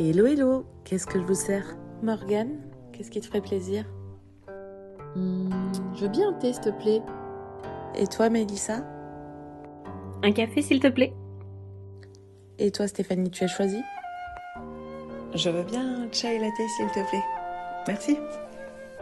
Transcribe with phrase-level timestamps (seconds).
[0.00, 1.76] Hello hello, qu'est-ce que je vous sers?
[2.04, 2.60] Morgane,
[2.92, 3.84] qu'est-ce qui te ferait plaisir?
[5.16, 5.50] Hmm,
[5.96, 7.02] je veux bien un thé, s'il te plaît.
[7.96, 8.84] Et toi Mélissa?
[10.22, 11.12] Un café, s'il te plaît.
[12.60, 13.80] Et toi Stéphanie, tu as choisi?
[15.34, 17.24] Je veux bien un chai latte, s'il te plaît.
[17.88, 18.18] Merci.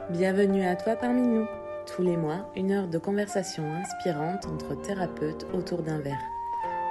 [0.08, 1.46] Bienvenue à toi parmi nous.
[1.94, 6.24] Tous les mois, une heure de conversation inspirante entre thérapeutes autour d'un verre.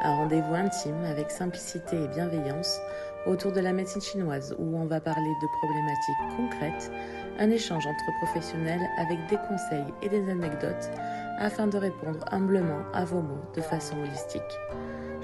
[0.04, 2.80] Un rendez-vous intime avec simplicité et bienveillance
[3.26, 6.92] autour de la médecine chinoise où on va parler de problématiques concrètes,
[7.40, 10.90] un échange entre professionnels avec des conseils et des anecdotes
[11.38, 14.42] afin de répondre humblement à vos mots de façon holistique.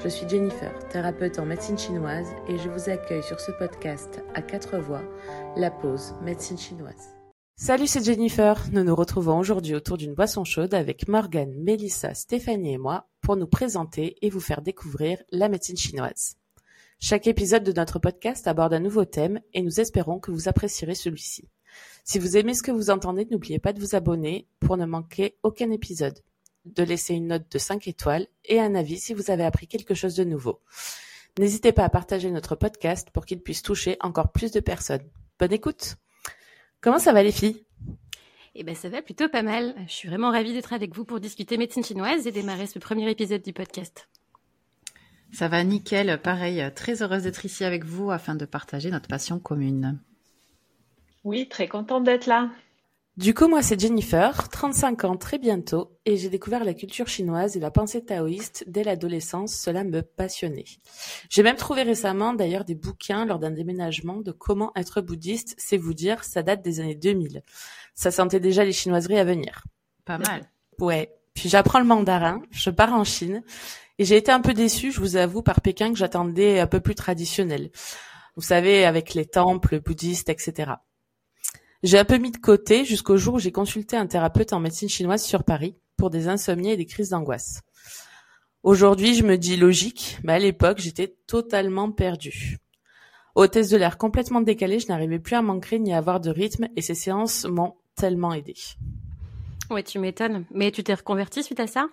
[0.04, 4.42] Je suis Jennifer, thérapeute en médecine chinoise et je vous accueille sur ce podcast à
[4.42, 5.04] quatre voix,
[5.56, 7.16] La Pause Médecine chinoise.
[7.56, 8.60] Salut, c'est Jennifer.
[8.72, 13.36] Nous nous retrouvons aujourd'hui autour d'une boisson chaude avec Morgane, Mélissa, Stéphanie et moi pour
[13.36, 16.41] nous présenter et vous faire découvrir la médecine chinoise.
[17.04, 20.94] Chaque épisode de notre podcast aborde un nouveau thème et nous espérons que vous apprécierez
[20.94, 21.50] celui-ci.
[22.04, 25.36] Si vous aimez ce que vous entendez, n'oubliez pas de vous abonner pour ne manquer
[25.42, 26.20] aucun épisode,
[26.66, 29.96] de laisser une note de 5 étoiles et un avis si vous avez appris quelque
[29.96, 30.62] chose de nouveau.
[31.40, 35.10] N'hésitez pas à partager notre podcast pour qu'il puisse toucher encore plus de personnes.
[35.40, 35.96] Bonne écoute
[36.82, 37.66] Comment ça va les filles?
[38.54, 39.74] Eh ben, ça va plutôt pas mal.
[39.88, 43.10] Je suis vraiment ravie d'être avec vous pour discuter médecine chinoise et démarrer ce premier
[43.10, 44.08] épisode du podcast.
[45.32, 49.40] Ça va nickel, pareil, très heureuse d'être ici avec vous afin de partager notre passion
[49.40, 50.00] commune.
[51.24, 52.50] Oui, très contente d'être là.
[53.18, 57.58] Du coup, moi, c'est Jennifer, 35 ans très bientôt, et j'ai découvert la culture chinoise
[57.58, 59.54] et la pensée taoïste dès l'adolescence.
[59.54, 60.66] Cela me passionnait.
[61.30, 65.56] J'ai même trouvé récemment, d'ailleurs, des bouquins lors d'un déménagement de comment être bouddhiste.
[65.58, 67.44] C'est vous dire, ça date des années 2000.
[67.96, 69.66] Ça sentait déjà les chinoiseries à venir.
[70.06, 70.50] Pas mal.
[70.80, 71.14] Ouais.
[71.34, 73.44] Puis j'apprends le mandarin, je pars en Chine,
[74.02, 76.80] et j'ai été un peu déçue, je vous avoue, par Pékin que j'attendais un peu
[76.80, 77.70] plus traditionnel.
[78.36, 80.72] Vous savez, avec les temples bouddhistes, etc.
[81.84, 84.90] J'ai un peu mis de côté jusqu'au jour où j'ai consulté un thérapeute en médecine
[84.90, 87.62] chinoise sur Paris pour des insomnies et des crises d'angoisse.
[88.64, 92.58] Aujourd'hui, je me dis logique, mais à l'époque, j'étais totalement perdue.
[93.36, 96.70] Hôtesse de l'air complètement décalée, je n'arrivais plus à m'ancrer ni à avoir de rythme
[96.76, 98.58] et ces séances m'ont tellement aidée.
[99.70, 100.46] Ouais, tu m'étonnes.
[100.50, 101.88] Mais tu t'es reconvertie suite à ça?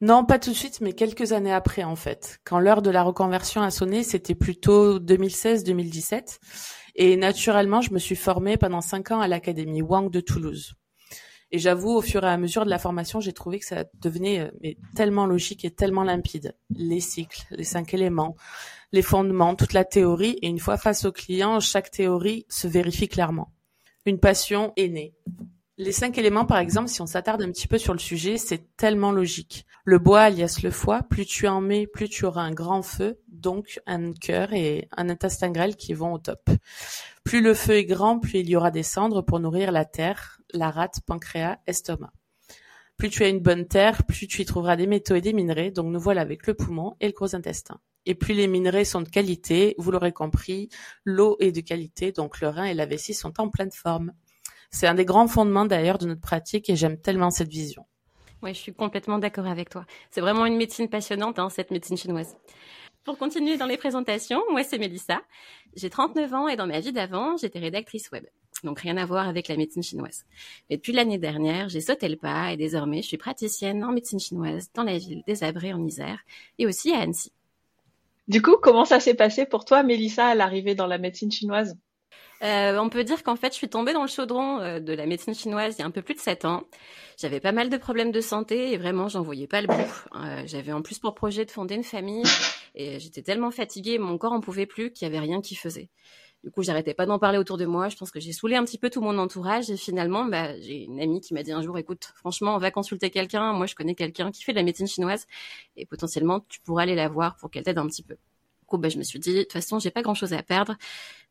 [0.00, 2.38] Non, pas tout de suite, mais quelques années après, en fait.
[2.44, 6.38] Quand l'heure de la reconversion a sonné, c'était plutôt 2016-2017.
[6.94, 10.74] Et naturellement, je me suis formée pendant cinq ans à l'Académie Wang de Toulouse.
[11.50, 14.40] Et j'avoue, au fur et à mesure de la formation, j'ai trouvé que ça devenait
[14.40, 16.54] euh, tellement logique et tellement limpide.
[16.70, 18.36] Les cycles, les cinq éléments,
[18.92, 20.38] les fondements, toute la théorie.
[20.42, 23.52] Et une fois face au client, chaque théorie se vérifie clairement.
[24.04, 25.14] Une passion est née.
[25.80, 28.76] Les cinq éléments, par exemple, si on s'attarde un petit peu sur le sujet, c'est
[28.76, 29.64] tellement logique.
[29.84, 33.20] Le bois, alias le foie, plus tu en mets, plus tu auras un grand feu,
[33.28, 36.50] donc un cœur et un intestin grêle qui vont au top.
[37.22, 40.40] Plus le feu est grand, plus il y aura des cendres pour nourrir la terre,
[40.52, 42.12] la rate, pancréas, estomac.
[42.96, 45.70] Plus tu as une bonne terre, plus tu y trouveras des métaux et des minerais,
[45.70, 47.78] donc nous voilà avec le poumon et le gros intestin.
[48.04, 50.70] Et plus les minerais sont de qualité, vous l'aurez compris,
[51.04, 54.12] l'eau est de qualité, donc le rein et la vessie sont en pleine forme.
[54.70, 57.84] C'est un des grands fondements d'ailleurs de notre pratique et j'aime tellement cette vision.
[58.42, 59.84] Oui, je suis complètement d'accord avec toi.
[60.10, 62.36] C'est vraiment une médecine passionnante, hein, cette médecine chinoise.
[63.04, 65.22] Pour continuer dans les présentations, moi c'est Mélissa.
[65.74, 68.24] J'ai 39 ans et dans ma vie d'avant, j'étais rédactrice web.
[68.64, 70.24] Donc rien à voir avec la médecine chinoise.
[70.68, 74.20] Mais depuis l'année dernière, j'ai sauté le pas et désormais je suis praticienne en médecine
[74.20, 76.20] chinoise dans la ville des Abrés en Isère
[76.58, 77.32] et aussi à Annecy.
[78.26, 81.78] Du coup, comment ça s'est passé pour toi, Mélissa, à l'arrivée dans la médecine chinoise?
[82.42, 85.06] Euh, on peut dire qu'en fait, je suis tombée dans le chaudron euh, de la
[85.06, 86.64] médecine chinoise il y a un peu plus de 7 ans.
[87.16, 90.06] J'avais pas mal de problèmes de santé et vraiment, j'en voyais pas le bout.
[90.14, 92.24] Euh, j'avais en plus pour projet de fonder une famille
[92.74, 95.90] et j'étais tellement fatiguée, mon corps en pouvait plus qu'il y avait rien qui faisait.
[96.44, 97.88] Du coup, j'arrêtais pas d'en parler autour de moi.
[97.88, 100.84] Je pense que j'ai saoulé un petit peu tout mon entourage et finalement, bah, j'ai
[100.84, 103.52] une amie qui m'a dit un jour, écoute, franchement, on va consulter quelqu'un.
[103.52, 105.26] Moi, je connais quelqu'un qui fait de la médecine chinoise
[105.76, 108.14] et potentiellement, tu pourras aller la voir pour qu'elle t'aide un petit peu.
[108.14, 110.42] Du coup, bah, je me suis dit, de toute façon, j'ai pas grand chose à
[110.44, 110.76] perdre.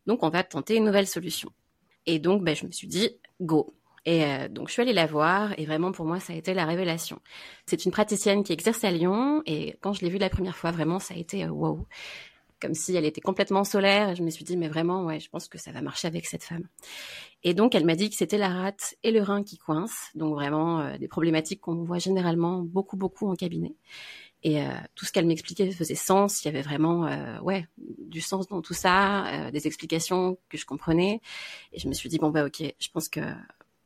[0.07, 1.51] Donc, on va tenter une nouvelle solution.
[2.07, 3.11] Et donc, bah, je me suis dit,
[3.41, 3.73] go.
[4.05, 6.53] Et euh, donc, je suis allée la voir et vraiment, pour moi, ça a été
[6.53, 7.19] la révélation.
[7.65, 10.71] C'est une praticienne qui exerce à Lyon et quand je l'ai vue la première fois,
[10.71, 11.85] vraiment, ça a été euh, wow.
[12.59, 14.09] Comme si elle était complètement solaire.
[14.09, 16.25] Et je me suis dit, mais vraiment, ouais, je pense que ça va marcher avec
[16.25, 16.67] cette femme.
[17.43, 20.09] Et donc, elle m'a dit que c'était la rate et le rein qui coincent.
[20.15, 23.75] Donc, vraiment, euh, des problématiques qu'on voit généralement beaucoup, beaucoup en cabinet.
[24.47, 26.41] Et euh, tout ce qu'elle m'expliquait faisait sens.
[26.41, 30.57] Il y avait vraiment, euh, ouais, du sens dans tout ça, euh, des explications que
[30.57, 31.19] je comprenais.
[31.73, 33.19] Et je me suis dit bon bah ok, je pense que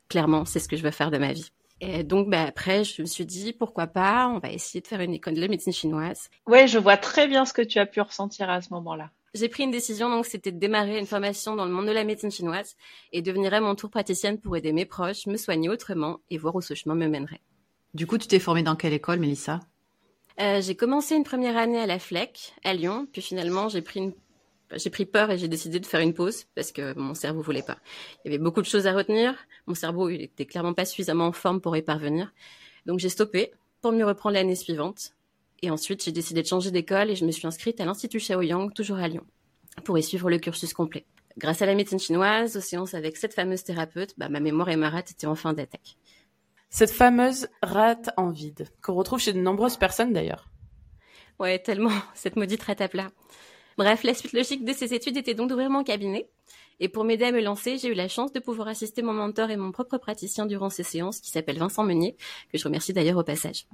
[0.08, 1.50] clairement c'est ce que je veux faire de ma vie.
[1.80, 5.00] Et donc bah après je me suis dit pourquoi pas, on va essayer de faire
[5.00, 6.30] une école de médecine chinoise.
[6.46, 9.10] Ouais, je vois très bien ce que tu as pu ressentir à ce moment-là.
[9.34, 12.04] j'ai pris une décision, donc c'était de démarrer une formation dans le monde de la
[12.04, 12.76] médecine chinoise
[13.10, 16.54] et devenir à mon tour praticienne pour aider mes proches, me soigner autrement et voir
[16.54, 17.40] où ce chemin me mènerait.
[17.94, 19.58] Du coup, tu t'es formée dans quelle école, Mélissa?
[20.40, 24.00] Euh, J'ai commencé une première année à la FLEC, à Lyon, puis finalement j'ai pris
[24.00, 24.12] une
[24.90, 27.78] pris peur et j'ai décidé de faire une pause parce que mon cerveau voulait pas.
[28.24, 29.34] Il y avait beaucoup de choses à retenir.
[29.66, 32.32] Mon cerveau, il était clairement pas suffisamment en forme pour y parvenir.
[32.86, 35.12] Donc j'ai stoppé pour mieux reprendre l'année suivante.
[35.62, 38.72] Et ensuite, j'ai décidé de changer d'école et je me suis inscrite à l'Institut Shaoyang,
[38.72, 39.24] toujours à Lyon,
[39.84, 41.04] pour y suivre le cursus complet.
[41.38, 44.76] Grâce à la médecine chinoise, aux séances avec cette fameuse thérapeute, bah, ma mémoire et
[44.76, 45.96] ma rate étaient en fin d'attaque.
[46.74, 50.48] Cette fameuse rate en vide, qu'on retrouve chez de nombreuses personnes d'ailleurs.
[51.38, 53.10] Ouais, tellement, cette maudite rate à plat.
[53.76, 56.30] Bref, la suite logique de ces études était donc d'ouvrir mon cabinet.
[56.80, 59.50] Et pour m'aider à me lancer, j'ai eu la chance de pouvoir assister mon mentor
[59.50, 62.16] et mon propre praticien durant ces séances, qui s'appelle Vincent Meunier,
[62.50, 63.66] que je remercie d'ailleurs au passage.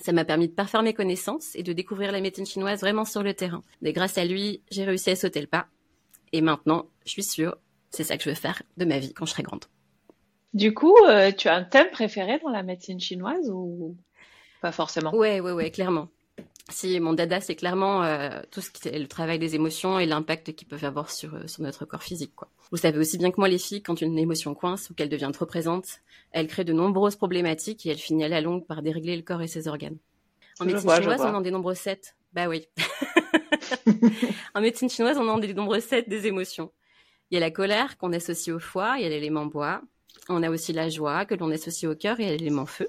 [0.00, 3.24] Ça m'a permis de parfaire mes connaissances et de découvrir la médecine chinoise vraiment sur
[3.24, 3.62] le terrain.
[3.82, 5.66] Et grâce à lui, j'ai réussi à sauter le pas.
[6.32, 7.56] Et maintenant, je suis sûre,
[7.90, 9.64] c'est ça que je veux faire de ma vie quand je serai grande.
[10.54, 13.96] Du coup, euh, tu as un thème préféré dans la médecine chinoise ou
[14.60, 15.14] pas forcément?
[15.14, 16.08] Ouais, ouais, ouais, clairement.
[16.68, 20.06] Si mon dada, c'est clairement euh, tout ce qui est le travail des émotions et
[20.06, 22.34] l'impact qu'ils peuvent avoir sur, euh, sur notre corps physique.
[22.34, 22.48] Quoi.
[22.72, 25.30] Vous savez aussi bien que moi, les filles, quand une émotion coince ou qu'elle devient
[25.32, 26.00] trop présente,
[26.32, 29.42] elle crée de nombreuses problématiques et elle finit à la longue par dérégler le corps
[29.42, 29.98] et ses organes.
[30.58, 32.16] En médecine chinoise, on en dénombre sept.
[32.32, 32.66] Bah oui.
[34.54, 36.72] en médecine chinoise, on en dénombre sept des émotions.
[37.30, 39.82] Il y a la colère qu'on associe au foie et à l'élément bois.
[40.28, 42.88] On a aussi la joie que l'on associe au cœur et à l'élément feu.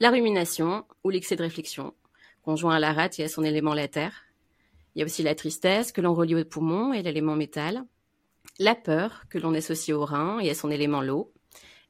[0.00, 1.94] La rumination ou l'excès de réflexion
[2.42, 4.24] conjoint à la rate et à son élément la terre.
[4.94, 7.84] Il y a aussi la tristesse que l'on relie au poumon et l'élément métal,
[8.58, 11.32] la peur que l'on associe au rein et à son élément l'eau,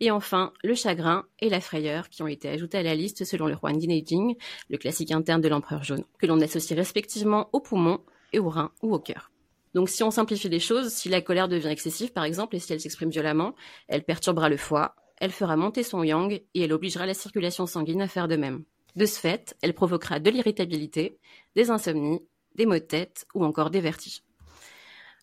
[0.01, 3.47] et enfin le chagrin et la frayeur qui ont été ajoutés à la liste selon
[3.47, 4.37] le Huan Jing,
[4.69, 8.01] le classique interne de l'empereur jaune, que l'on associe respectivement au poumon
[8.33, 9.31] et au rein ou au cœur.
[9.75, 12.73] Donc si on simplifie les choses, si la colère devient excessive par exemple et si
[12.73, 13.55] elle s'exprime violemment,
[13.88, 18.03] elle perturbera le foie, elle fera monter son yang et elle obligera la circulation sanguine
[18.03, 18.65] à faire de même.
[18.97, 21.19] De ce fait, elle provoquera de l'irritabilité,
[21.56, 22.21] des insomnies,
[22.55, 24.23] des maux de tête ou encore des vertiges.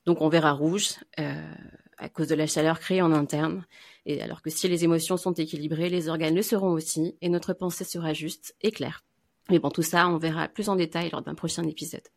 [0.06, 1.54] Donc on verra rouge euh,
[1.98, 3.66] à cause de la chaleur créée en interne.
[4.06, 7.54] Et alors que si les émotions sont équilibrées, les organes le seront aussi et notre
[7.54, 9.06] pensée sera juste et claire.
[9.50, 12.08] Mais bon, tout ça, on verra plus en détail lors d'un prochain épisode.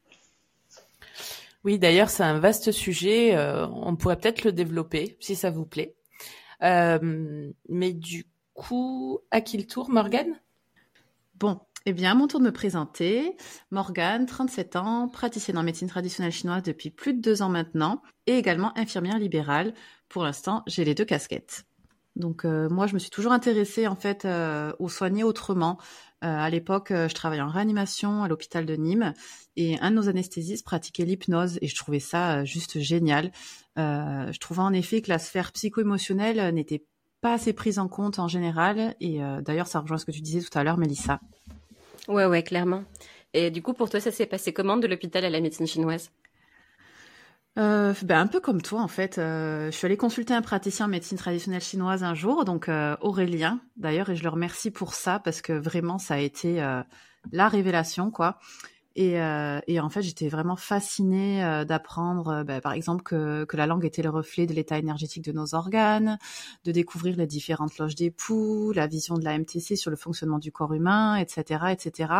[1.64, 3.36] Oui, d'ailleurs, c'est un vaste sujet.
[3.36, 5.96] Euh, on pourrait peut-être le développer si ça vous plaît.
[6.62, 10.40] Euh, mais du coup, à qui le tour, Morgane?
[11.36, 13.36] Bon, eh bien, mon tour de me présenter.
[13.70, 18.36] Morgane, 37 ans, praticienne en médecine traditionnelle chinoise depuis plus de deux ans maintenant et
[18.36, 19.74] également infirmière libérale.
[20.08, 21.64] Pour l'instant, j'ai les deux casquettes.
[22.16, 25.78] Donc euh, moi, je me suis toujours intéressée en fait euh, aux soignés autrement.
[26.24, 29.12] Euh, à l'époque, je travaillais en réanimation à l'hôpital de Nîmes
[29.56, 33.30] et un de nos anesthésistes pratiquait l'hypnose et je trouvais ça juste génial.
[33.76, 36.84] je trouvais en effet que la sphère psycho-émotionnelle n'était
[37.24, 38.94] pas assez prise en compte en général.
[39.00, 41.20] Et euh, d'ailleurs, ça rejoint ce que tu disais tout à l'heure, Mélissa.
[42.06, 42.84] Ouais, ouais, clairement.
[43.32, 46.10] Et du coup, pour toi, ça s'est passé comment de l'hôpital à la médecine chinoise?
[47.58, 49.18] Euh, ben, un peu comme toi en fait.
[49.18, 52.68] Euh, je suis allée consulter un praticien en médecine traditionnelle chinoise un jour, donc
[53.00, 56.60] Aurélien d'ailleurs, et je le remercie pour ça parce que vraiment ça a été
[57.32, 58.38] la révélation quoi.
[58.96, 63.44] Et, euh, et, en fait, j'étais vraiment fascinée euh, d'apprendre, euh, bah, par exemple, que,
[63.44, 66.16] que, la langue était le reflet de l'état énergétique de nos organes,
[66.64, 70.52] de découvrir les différentes loges d'époux, la vision de la MTC sur le fonctionnement du
[70.52, 72.12] corps humain, etc., etc.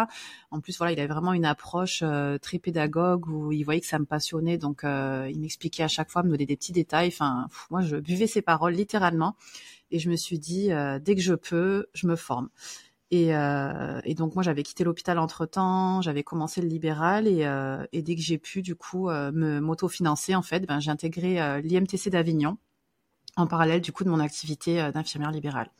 [0.50, 3.87] En plus, voilà, il avait vraiment une approche euh, très pédagogue où il voyait que
[3.87, 7.08] ça me passionnait, donc il m'expliquait à chaque fois, me donnait des petits détails.
[7.08, 9.37] Enfin, moi, je buvais ses paroles littéralement,
[9.92, 10.70] et je me suis dit,
[11.02, 12.48] dès que je peux, je me forme.
[13.14, 17.85] Euh, et, donc moi j'avais quitté l'hôpital entre temps, j'avais commencé le libéral et, euh,
[17.92, 22.56] dès que j'ai pu du coup euh, m'autofinancer en fait, ben j'ai intégré l'IMTC d'Avignon
[23.37, 25.71] en parallèle du coup de mon activité d'infirmière libérale.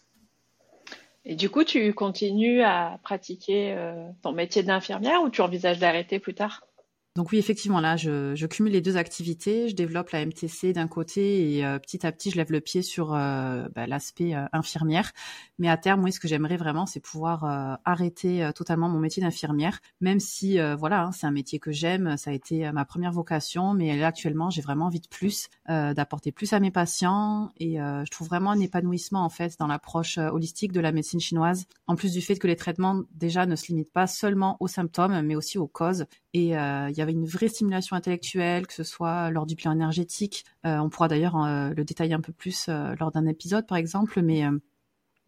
[1.25, 3.75] Et du coup, tu continues à pratiquer
[4.23, 6.67] ton métier d'infirmière ou tu envisages d'arrêter plus tard?
[7.17, 9.69] Donc oui, effectivement, là, je, je, cumule les deux activités.
[9.69, 12.83] Je développe la MTC d'un côté et euh, petit à petit, je lève le pied
[12.83, 15.13] sur euh, bah, l'aspect euh, infirmière.
[15.61, 17.45] Mais à terme, oui, ce que j'aimerais vraiment, c'est pouvoir
[17.85, 22.17] arrêter totalement mon métier d'infirmière, même si, voilà, hein, c'est un métier que j'aime.
[22.17, 26.53] Ça a été ma première vocation, mais actuellement, j'ai vraiment envie de plus, d'apporter plus
[26.53, 27.51] à mes patients.
[27.59, 31.67] Et je trouve vraiment un épanouissement, en fait, dans l'approche holistique de la médecine chinoise.
[31.87, 35.23] En plus du fait que les traitements, déjà, ne se limitent pas seulement aux symptômes,
[35.23, 36.07] mais aussi aux causes.
[36.35, 40.45] Et il y avait une vraie stimulation intellectuelle, que ce soit lors du plan énergétique.
[40.67, 43.79] Euh, on pourra d'ailleurs euh, le détailler un peu plus euh, lors d'un épisode, par
[43.79, 44.43] exemple, mais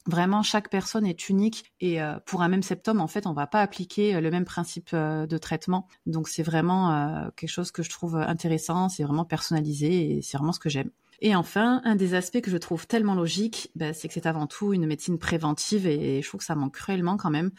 [0.06, 3.48] Vraiment, chaque personne est unique et euh, pour un même symptôme, en fait, on va
[3.48, 5.88] pas appliquer euh, le même principe euh, de traitement.
[6.06, 8.88] Donc, c'est vraiment quelque chose que je trouve intéressant.
[8.88, 10.90] C'est vraiment personnalisé et c'est vraiment ce que j'aime.
[11.20, 14.46] Et enfin, un des aspects que je trouve tellement logique, ben, c'est que c'est avant
[14.46, 17.50] tout une médecine préventive et, je trouve que ça manque cruellement quand même.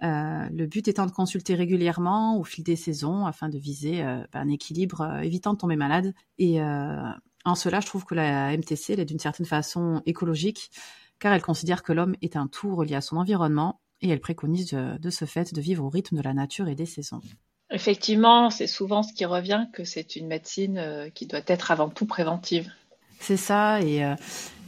[0.00, 4.48] le but étant de consulter régulièrement au fil des saisons afin de viser ben, un
[4.48, 6.12] équilibre évitant de tomber malade.
[6.38, 10.70] Et en cela, je trouve que la MTC elle est d'une certaine façon écologique
[11.18, 14.70] car elle considère que l'homme est un tout relié à son environnement et elle préconise
[14.72, 17.20] de, ce fait de vivre au rythme de la nature et des saisons.
[17.70, 21.88] Effectivement, c'est souvent ce qui revient que c'est une médecine euh, qui doit être avant
[21.88, 22.70] tout préventive.
[23.18, 24.14] C'est ça, et, euh,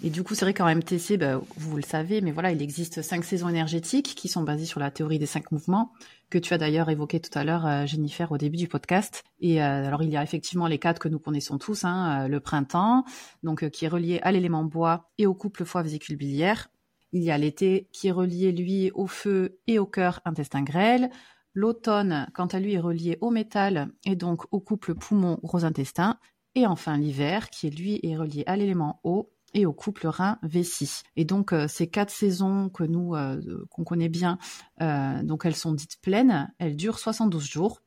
[0.05, 3.03] et du coup, c'est vrai qu'en MTC, bah, vous le savez, mais voilà, il existe
[3.03, 5.93] cinq saisons énergétiques qui sont basées sur la théorie des cinq mouvements,
[6.31, 9.25] que tu as d'ailleurs évoqué tout à l'heure, euh, Jennifer, au début du podcast.
[9.41, 12.39] Et euh, alors, il y a effectivement les quatre que nous connaissons tous, hein, le
[12.39, 13.05] printemps,
[13.43, 16.69] donc qui est relié à l'élément bois et au couple foie-vésicule biliaire.
[17.13, 21.11] Il y a l'été qui est relié, lui, au feu et au cœur intestin grêle.
[21.55, 26.19] L'automne, quant à lui, est relié au métal et donc au couple poumon-gros intestin.
[26.55, 31.03] Et enfin l'hiver, qui lui est relié à l'élément eau et au couple rein-vessie.
[31.17, 33.41] Et donc euh, ces quatre saisons que nous euh,
[33.71, 34.39] qu'on connaît bien,
[34.81, 37.83] euh, donc elles sont dites pleines, elles durent 72 jours.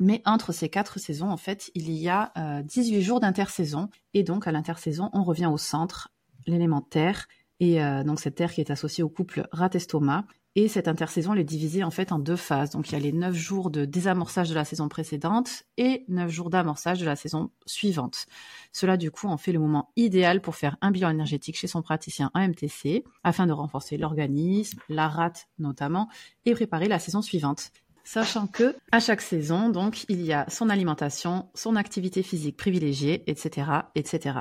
[0.00, 3.90] Mais entre ces quatre saisons, en fait, il y a 18 jours d'intersaison.
[4.14, 6.12] Et donc, à l'intersaison, on revient au centre,
[6.46, 7.26] l'élément terre.
[7.58, 10.24] Et donc, cette terre qui est associée au couple rat-estomac.
[10.60, 12.70] Et cette intersaison, elle est divisée en fait en deux phases.
[12.70, 16.32] Donc il y a les neuf jours de désamorçage de la saison précédente et neuf
[16.32, 18.26] jours d'amorçage de la saison suivante.
[18.72, 21.80] Cela du coup en fait le moment idéal pour faire un bilan énergétique chez son
[21.80, 26.08] praticien en MTC afin de renforcer l'organisme, la rate notamment,
[26.44, 27.70] et préparer la saison suivante.
[28.02, 33.22] Sachant que à chaque saison, donc, il y a son alimentation, son activité physique privilégiée,
[33.30, 34.40] etc., etc.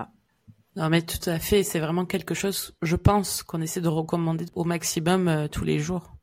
[0.78, 1.64] Non, mais tout à fait.
[1.64, 5.80] C'est vraiment quelque chose, je pense, qu'on essaie de recommander au maximum euh, tous les
[5.80, 6.14] jours.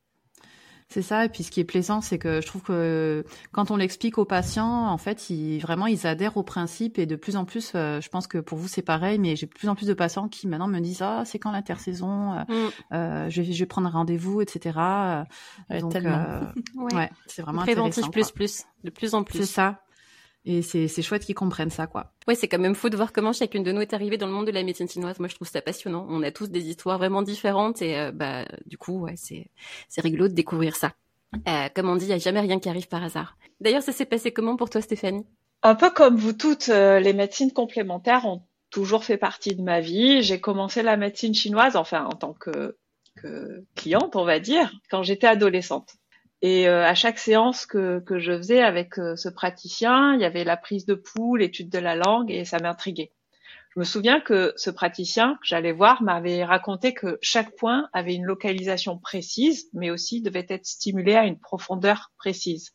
[0.88, 1.24] C'est ça.
[1.24, 4.24] Et puis, ce qui est plaisant, c'est que je trouve que quand on l'explique aux
[4.24, 7.00] patients, en fait, ils, vraiment, ils adhèrent au principe.
[7.00, 9.46] Et de plus en plus, euh, je pense que pour vous, c'est pareil, mais j'ai
[9.46, 13.24] de plus en plus de patients qui maintenant me disent Ah, c'est quand l'intersaison euh,
[13.26, 13.30] mm.
[13.30, 14.78] je, vais, je vais prendre un rendez-vous, etc.
[15.68, 16.42] Donc, tellement.
[16.92, 17.10] ouais.
[17.26, 19.40] c'est vraiment Préventif plus, plus, de plus en plus.
[19.40, 19.83] C'est ça.
[20.46, 22.12] Et c'est, chouette qu'ils comprennent ça, quoi.
[22.28, 24.32] Ouais, c'est quand même fou de voir comment chacune de nous est arrivée dans le
[24.32, 25.18] monde de la médecine chinoise.
[25.18, 26.06] Moi, je trouve ça passionnant.
[26.10, 29.50] On a tous des histoires vraiment différentes et euh, bah du coup, ouais, c'est
[29.88, 30.92] c'est rigolo de découvrir ça.
[31.48, 33.38] Euh, comme on dit, il n'y a jamais rien qui arrive par hasard.
[33.60, 35.26] D'ailleurs, ça s'est passé comment pour toi, Stéphanie?
[35.62, 39.80] Un peu comme vous toutes, euh, les médecines complémentaires ont toujours fait partie de ma
[39.80, 40.22] vie.
[40.22, 42.76] J'ai commencé la médecine chinoise, enfin en tant que,
[43.16, 45.94] que cliente, on va dire, quand j'étais adolescente.
[46.46, 50.26] Et euh, à chaque séance que, que je faisais avec euh, ce praticien, il y
[50.26, 53.12] avait la prise de pouls, l'étude de la langue, et ça m'intriguait.
[53.70, 58.14] Je me souviens que ce praticien que j'allais voir m'avait raconté que chaque point avait
[58.14, 62.74] une localisation précise, mais aussi devait être stimulé à une profondeur précise.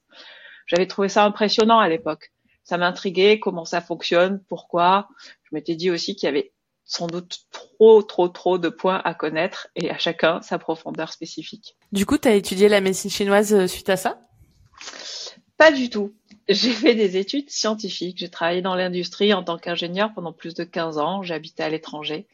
[0.65, 2.31] J'avais trouvé ça impressionnant à l'époque.
[2.63, 5.09] Ça m'intriguait, comment ça fonctionne, pourquoi.
[5.43, 6.53] Je m'étais dit aussi qu'il y avait
[6.89, 11.77] sans doute trop, trop, trop de points à connaître et à chacun sa profondeur spécifique.
[11.91, 14.19] Du coup, tu as étudié la médecine chinoise euh, suite à ça?
[15.55, 16.15] Pas du tout.
[16.47, 18.17] J'ai fait des études scientifiques.
[18.17, 21.21] J'ai travaillé dans l'industrie en tant qu'ingénieur pendant plus de 15 ans.
[21.21, 22.25] J'habitais à l'étranger.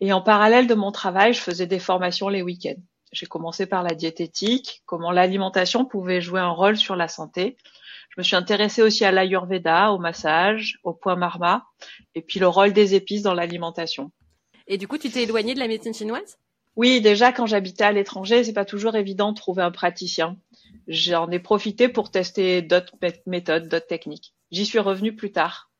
[0.00, 2.80] Et en parallèle de mon travail, je faisais des formations les week-ends.
[3.12, 7.56] J'ai commencé par la diététique, comment l'alimentation pouvait jouer un rôle sur la santé.
[8.10, 11.66] Je me suis intéressée aussi à l'ayurveda, au massage, au point marma,
[12.14, 14.10] et puis le rôle des épices dans l'alimentation.
[14.66, 16.38] Et du coup, tu t'es éloignée de la médecine chinoise?
[16.76, 20.36] Oui, déjà quand j'habitais à l'étranger, c'est pas toujours évident de trouver un praticien.
[20.88, 22.94] J'en ai profité pour tester d'autres
[23.26, 24.34] méthodes, d'autres techniques.
[24.50, 25.70] J'y suis revenue plus tard.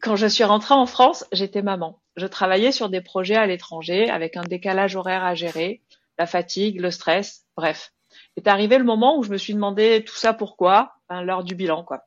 [0.00, 2.00] Quand je suis rentrée en France, j'étais maman.
[2.16, 5.82] Je travaillais sur des projets à l'étranger avec un décalage horaire à gérer,
[6.18, 7.92] la fatigue, le stress, bref
[8.36, 11.54] est arrivé le moment où je me suis demandé tout ça pourquoi, hein, lors du
[11.54, 12.04] bilan, quoi.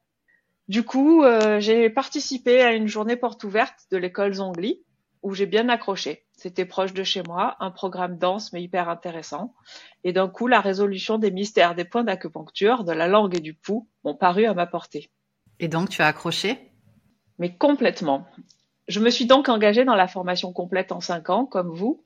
[0.68, 4.84] Du coup, euh, j'ai participé à une journée porte ouverte de l'école Zongli,
[5.22, 6.26] où j'ai bien accroché.
[6.38, 9.54] C'était proche de chez moi, un programme dense mais hyper intéressant.
[10.04, 13.54] Et d'un coup, la résolution des mystères des points d'acupuncture, de la langue et du
[13.54, 15.10] pouls m'ont paru à ma portée.
[15.60, 16.72] Et donc, tu as accroché?
[17.40, 18.28] Mais complètement.
[18.88, 22.04] Je me suis donc engagée dans la formation complète en cinq ans, comme vous,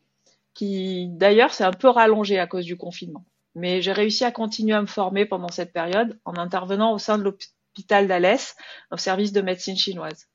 [0.53, 3.25] qui d'ailleurs s'est un peu rallongée à cause du confinement.
[3.59, 7.17] Mais j'ai réussi à continuer à me former pendant cette période en intervenant au sein
[7.17, 8.55] de l'hôpital d'Alès,
[8.89, 10.27] au service de médecine chinoise.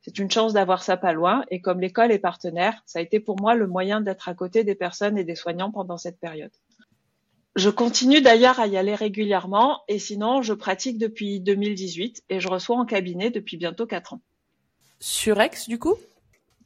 [0.00, 3.20] C'est une chance d'avoir ça pas loin et comme l'école est partenaire, ça a été
[3.20, 6.52] pour moi le moyen d'être à côté des personnes et des soignants pendant cette période.
[7.54, 12.48] Je continue d'ailleurs à y aller régulièrement et sinon je pratique depuis 2018 et je
[12.48, 14.22] reçois en cabinet depuis bientôt quatre ans.
[15.00, 15.96] Sur Aix du coup?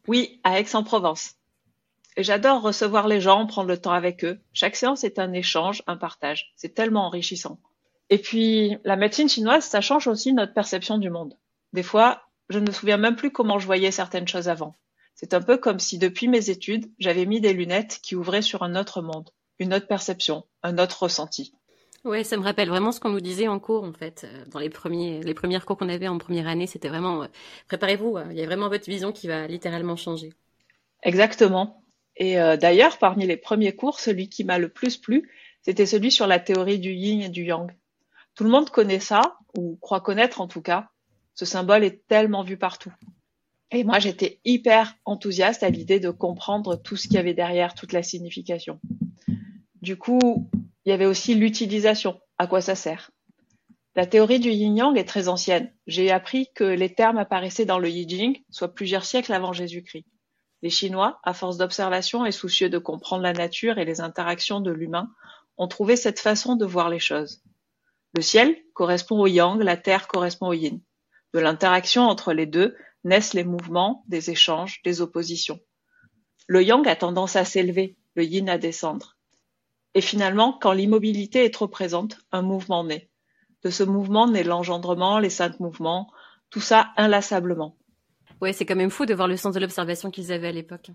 [0.07, 1.35] Oui, à Aix-en-Provence.
[2.17, 4.39] J'adore recevoir les gens, prendre le temps avec eux.
[4.53, 6.53] Chaque séance est un échange, un partage.
[6.57, 7.59] C'est tellement enrichissant.
[8.09, 11.37] Et puis, la médecine chinoise, ça change aussi notre perception du monde.
[11.73, 14.75] Des fois, je ne me souviens même plus comment je voyais certaines choses avant.
[15.15, 18.63] C'est un peu comme si depuis mes études, j'avais mis des lunettes qui ouvraient sur
[18.63, 21.53] un autre monde, une autre perception, un autre ressenti.
[22.05, 24.59] Ouais, ça me rappelle vraiment ce qu'on nous disait en cours, en fait, euh, dans
[24.59, 26.67] les premiers, les premières cours qu'on avait en première année.
[26.67, 27.27] C'était vraiment, euh,
[27.67, 30.35] préparez-vous, hein, il y a vraiment votre vision qui va littéralement changer.
[31.03, 31.84] Exactement.
[32.17, 35.31] Et euh, d'ailleurs, parmi les premiers cours, celui qui m'a le plus plu,
[35.63, 37.71] c'était celui sur la théorie du yin et du yang.
[38.35, 40.89] Tout le monde connaît ça, ou croit connaître en tout cas.
[41.35, 42.93] Ce symbole est tellement vu partout.
[43.71, 47.75] Et moi, j'étais hyper enthousiaste à l'idée de comprendre tout ce qu'il y avait derrière,
[47.75, 48.79] toute la signification.
[49.83, 50.49] Du coup,
[50.85, 53.11] il y avait aussi l'utilisation, à quoi ça sert?
[53.97, 55.73] La théorie du yin-yang est très ancienne.
[55.87, 60.07] J'ai appris que les termes apparaissaient dans le Yi Jing, soit plusieurs siècles avant Jésus-Christ.
[60.65, 64.71] Les Chinois, à force d'observation et soucieux de comprendre la nature et les interactions de
[64.71, 65.11] l'humain,
[65.59, 67.43] ont trouvé cette façon de voir les choses.
[68.15, 70.81] Le ciel correspond au yang, la terre correspond au yin.
[71.35, 75.61] De l'interaction entre les deux naissent les mouvements, des échanges, des oppositions.
[76.47, 79.19] Le yang a tendance à s'élever, le yin à descendre.
[79.93, 83.11] Et finalement, quand l'immobilité est trop présente, un mouvement naît.
[83.65, 86.11] De ce mouvement naît l'engendrement, les cinq mouvements,
[86.49, 87.77] tout ça inlassablement.
[88.41, 90.91] Ouais, c'est quand même fou de voir le sens de l'observation qu'ils avaient à l'époque.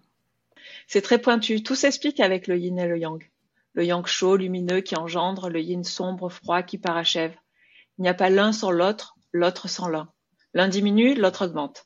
[0.88, 3.29] C'est très pointu, tout s'explique avec le yin et le yang.
[3.74, 7.36] Le yang chaud, lumineux qui engendre, le yin sombre, froid qui parachève.
[7.98, 10.12] Il n'y a pas l'un sans l'autre, l'autre sans l'un.
[10.53, 11.86] L'un diminue, l'autre augmente.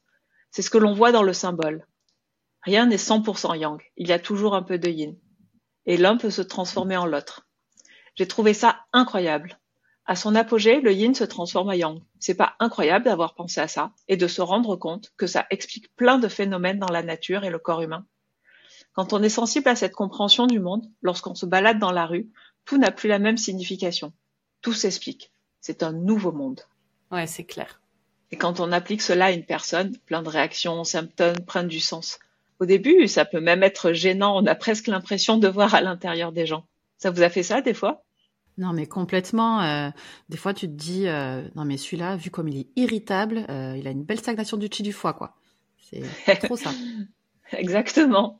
[0.51, 1.85] C'est ce que l'on voit dans le symbole.
[2.61, 5.15] Rien n'est 100% yang, il y a toujours un peu de yin
[5.85, 7.47] et l'un peut se transformer en l'autre.
[8.15, 9.59] J'ai trouvé ça incroyable.
[10.05, 12.01] À son apogée, le yin se transforme en yang.
[12.19, 15.95] C'est pas incroyable d'avoir pensé à ça et de se rendre compte que ça explique
[15.95, 18.05] plein de phénomènes dans la nature et le corps humain.
[18.93, 22.29] Quand on est sensible à cette compréhension du monde, lorsqu'on se balade dans la rue,
[22.65, 24.13] tout n'a plus la même signification.
[24.61, 25.31] Tout s'explique.
[25.61, 26.61] C'est un nouveau monde.
[27.09, 27.81] Ouais, c'est clair.
[28.31, 32.19] Et quand on applique cela à une personne, plein de réactions, symptômes prennent du sens.
[32.59, 34.37] Au début, ça peut même être gênant.
[34.37, 36.65] On a presque l'impression de voir à l'intérieur des gens.
[36.97, 38.03] Ça vous a fait ça des fois?
[38.57, 39.61] Non, mais complètement.
[39.61, 39.89] Euh,
[40.29, 43.75] des fois, tu te dis, euh, non, mais celui-là, vu comme il est irritable, euh,
[43.77, 45.35] il a une belle stagnation du chi du foie, quoi.
[46.25, 46.71] C'est trop ça.
[47.51, 48.39] Exactement.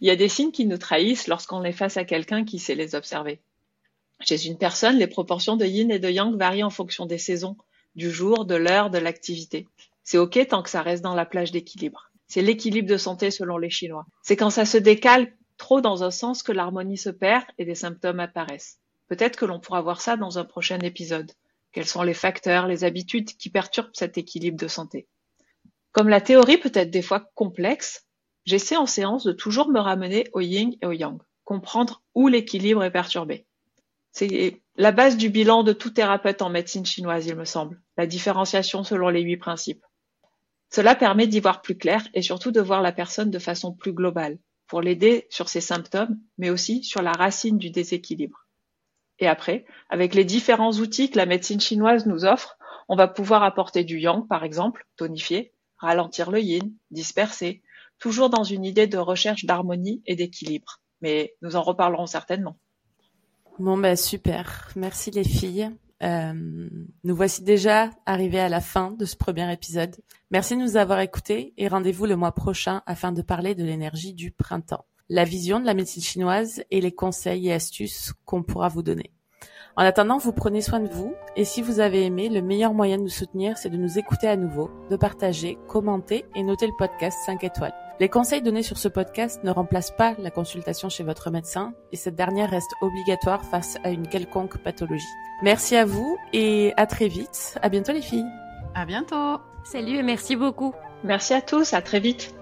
[0.00, 2.74] Il y a des signes qui nous trahissent lorsqu'on est face à quelqu'un qui sait
[2.74, 3.40] les observer.
[4.20, 7.56] Chez une personne, les proportions de yin et de yang varient en fonction des saisons,
[7.94, 9.66] du jour, de l'heure, de l'activité.
[10.02, 12.10] C'est ok tant que ça reste dans la plage d'équilibre.
[12.26, 14.06] C'est l'équilibre de santé selon les Chinois.
[14.22, 17.74] C'est quand ça se décale trop dans un sens que l'harmonie se perd et des
[17.74, 18.78] symptômes apparaissent.
[19.12, 21.30] Peut-être que l'on pourra voir ça dans un prochain épisode.
[21.72, 25.06] Quels sont les facteurs, les habitudes qui perturbent cet équilibre de santé?
[25.90, 28.06] Comme la théorie peut être des fois complexe,
[28.46, 32.82] j'essaie en séance de toujours me ramener au yin et au yang, comprendre où l'équilibre
[32.84, 33.44] est perturbé.
[34.12, 38.06] C'est la base du bilan de tout thérapeute en médecine chinoise, il me semble, la
[38.06, 39.84] différenciation selon les huit principes.
[40.70, 43.92] Cela permet d'y voir plus clair et surtout de voir la personne de façon plus
[43.92, 48.41] globale, pour l'aider sur ses symptômes, mais aussi sur la racine du déséquilibre.
[49.18, 53.42] Et après, avec les différents outils que la médecine chinoise nous offre, on va pouvoir
[53.42, 57.62] apporter du yang, par exemple, tonifier, ralentir le yin, disperser,
[57.98, 60.80] toujours dans une idée de recherche d'harmonie et d'équilibre.
[61.00, 62.56] Mais nous en reparlerons certainement.
[63.58, 64.70] Bon, ben super.
[64.76, 65.70] Merci les filles.
[66.02, 66.68] Euh,
[67.04, 69.96] nous voici déjà arrivés à la fin de ce premier épisode.
[70.30, 74.14] Merci de nous avoir écoutés et rendez-vous le mois prochain afin de parler de l'énergie
[74.14, 78.68] du printemps, la vision de la médecine chinoise et les conseils et astuces qu'on pourra
[78.68, 79.10] vous donner.
[79.76, 82.98] En attendant, vous prenez soin de vous et si vous avez aimé, le meilleur moyen
[82.98, 86.76] de nous soutenir, c'est de nous écouter à nouveau, de partager, commenter et noter le
[86.78, 87.74] podcast 5 étoiles.
[87.98, 91.96] Les conseils donnés sur ce podcast ne remplacent pas la consultation chez votre médecin et
[91.96, 95.06] cette dernière reste obligatoire face à une quelconque pathologie.
[95.42, 97.58] Merci à vous et à très vite.
[97.62, 98.26] À bientôt les filles.
[98.74, 99.38] À bientôt.
[99.64, 100.74] Salut et merci beaucoup.
[101.04, 102.34] Merci à tous, à très vite.